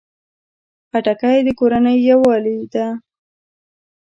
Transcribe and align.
خټکی 0.89 1.37
د 1.45 1.47
کورنۍ 1.59 1.97
یووالي 2.09 2.59
ده. 2.73 2.87